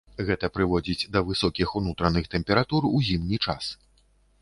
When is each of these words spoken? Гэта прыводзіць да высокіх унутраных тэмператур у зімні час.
Гэта 0.27 0.47
прыводзіць 0.55 1.09
да 1.17 1.23
высокіх 1.27 1.77
унутраных 1.81 2.25
тэмператур 2.35 2.91
у 2.95 3.07
зімні 3.11 3.37
час. 3.49 3.73